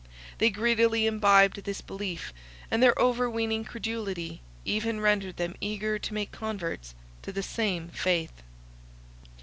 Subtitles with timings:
[0.39, 2.33] They greedily imbibed this belief;
[2.71, 7.87] and their over weening credulity even rendered them eager to make converts to the same
[7.89, 8.41] faith.